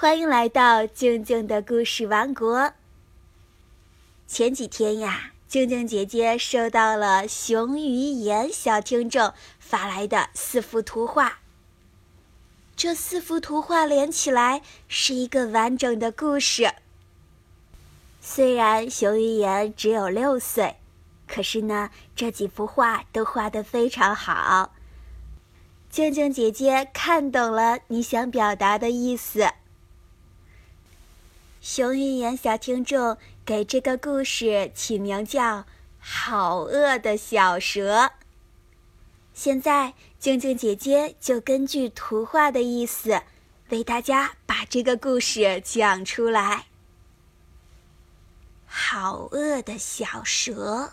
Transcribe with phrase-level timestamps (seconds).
[0.00, 2.72] 欢迎来到静静的故事王国。
[4.28, 11.40] 前几天呀，静静姐姐收到了熊语言小听众发来的四幅图画。
[12.76, 16.74] 这四幅图画连起来是一个完整的故事。
[18.20, 20.76] 虽然熊语言只有六岁，
[21.26, 24.72] 可是呢，这几幅画都画得非常好。
[25.90, 29.44] 静静姐姐看懂了你想表达的意思。
[31.60, 35.58] 熊语言小听众给这个故事起名叫
[35.98, 37.96] 《好饿的小蛇》。
[39.34, 43.22] 现在，静静姐姐就根据图画的意思，
[43.70, 46.66] 为大家把这个故事讲出来。
[48.64, 50.92] 好饿的小蛇。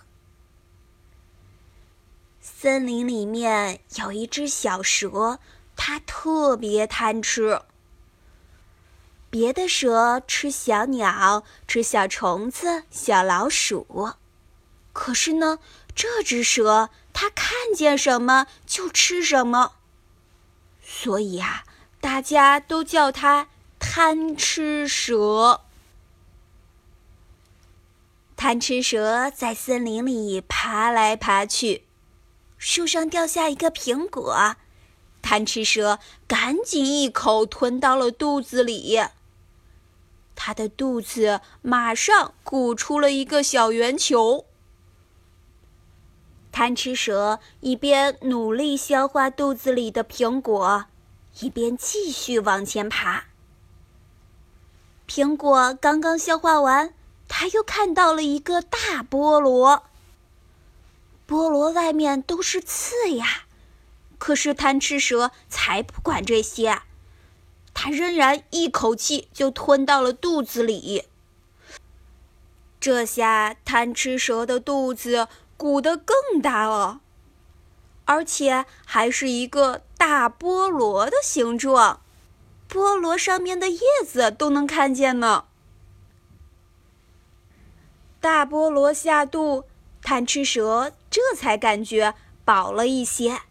[2.42, 5.40] 森林里面有一只小蛇，
[5.76, 7.62] 它特别贪吃。
[9.38, 14.14] 别的蛇吃小鸟、吃小虫子、小老鼠，
[14.94, 15.60] 可是呢，
[15.94, 19.74] 这只蛇它看见什么就吃什么，
[20.82, 21.66] 所以啊，
[22.00, 25.60] 大家都叫它贪吃蛇。
[28.38, 31.84] 贪吃蛇在森林里爬来爬去，
[32.58, 34.56] 树上掉下一个苹果，
[35.22, 39.02] 贪吃蛇赶紧一口吞到了肚子里。
[40.36, 44.46] 它的肚子马上鼓出了一个小圆球。
[46.52, 50.86] 贪吃蛇一边努力消化肚子里的苹果，
[51.40, 53.26] 一边继续往前爬。
[55.08, 56.94] 苹果刚刚消化完，
[57.28, 59.84] 它又看到了一个大菠萝。
[61.28, 63.46] 菠萝外面都是刺呀，
[64.18, 66.82] 可是贪吃蛇才不管这些。
[67.76, 71.04] 它仍然一口气就吞到了肚子里。
[72.80, 77.02] 这下贪吃蛇的肚子鼓得更大了，
[78.06, 82.02] 而且还是一个大菠萝的形状，
[82.70, 85.46] 菠萝上面的叶子都能看见呢。
[88.22, 89.66] 大菠萝下肚，
[90.02, 93.42] 贪吃蛇这才感觉饱了一些。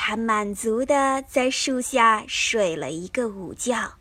[0.00, 3.94] 他满足的在树下睡了一个午觉。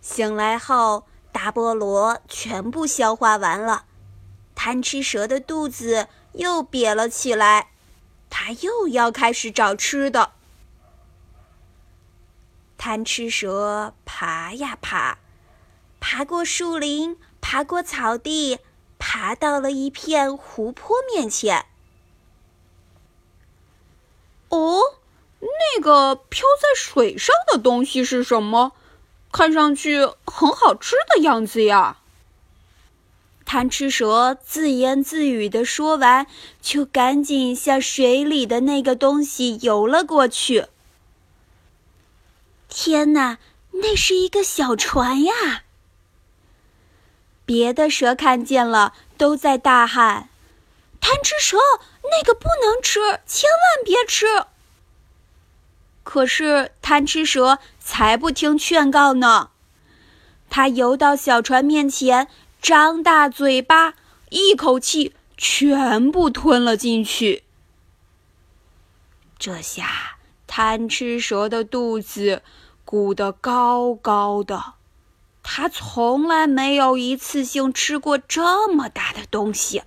[0.00, 3.86] 醒来后，大菠萝全部消化完了，
[4.54, 7.72] 贪吃蛇的肚子又瘪了起来，
[8.30, 10.30] 它又要开始找吃的。
[12.78, 15.18] 贪吃蛇爬呀爬，
[15.98, 18.60] 爬过树林，爬过草地，
[19.00, 21.66] 爬到了一片湖泊面前。
[24.52, 24.80] 哦，
[25.40, 28.72] 那个漂在水上的东西是什么？
[29.32, 31.96] 看上去很好吃的样子呀！
[33.46, 36.26] 贪吃蛇自言自语的说完，
[36.60, 40.66] 就赶紧向水里的那个东西游了过去。
[42.68, 43.38] 天哪，
[43.70, 45.64] 那是一个小船呀！
[47.46, 50.28] 别的蛇看见了，都在大喊
[51.02, 51.58] ：“贪吃蛇！”
[52.10, 54.26] 那个不能吃，千万别吃。
[56.02, 59.50] 可是贪吃蛇才不听劝告呢，
[60.50, 62.28] 它游到小船面前，
[62.60, 63.94] 张大嘴巴，
[64.30, 67.44] 一口气全部吞了进去。
[69.38, 72.42] 这下贪吃蛇的肚子
[72.84, 74.74] 鼓得高高的，
[75.42, 79.84] 它从来没有一次性吃过这么大的东西。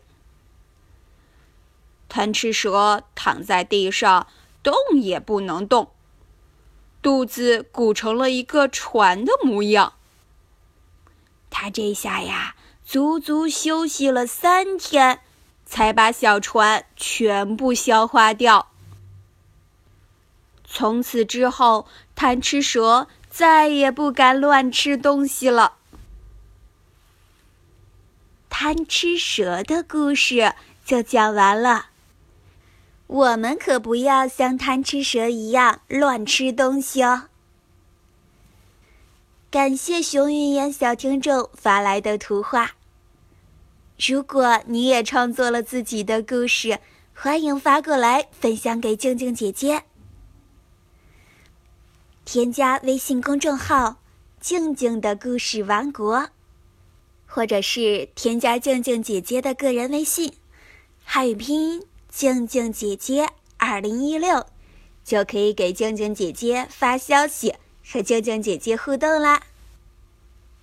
[2.08, 4.28] 贪吃蛇躺在地上，
[4.64, 5.92] 动也不能动，
[7.02, 9.94] 肚子鼓成了一个船的模样。
[11.50, 12.56] 他这下呀，
[12.86, 15.22] 足足休息了三天，
[15.66, 18.72] 才把小船全部消化掉。
[20.68, 25.76] 从此之后，贪吃蛇再也不敢乱吃东西了。
[28.50, 30.54] 贪吃蛇的故事
[30.86, 31.88] 就讲完了。
[33.08, 37.30] 我们可不要像贪吃蛇一样乱吃东西哦。
[39.52, 42.72] 感谢熊语言小听众发来的图画。
[43.98, 46.80] 如果你也创作了自己的故事，
[47.14, 49.84] 欢迎发过来分享给静静姐姐。
[52.26, 53.98] 添加微信公众号
[54.42, 56.30] “静静的故事王国”，
[57.28, 60.34] 或者是添加静静姐姐的个人微信，
[61.06, 61.84] 汉语拼音。
[62.16, 63.28] 静静姐姐
[63.58, 64.46] 二零一六，
[65.04, 67.54] 就可以给静静姐姐发消息，
[67.86, 69.44] 和静静姐姐互动啦。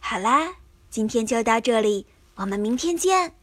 [0.01, 0.57] 好啦，
[0.89, 2.07] 今天就到这里，
[2.37, 3.35] 我们明天见。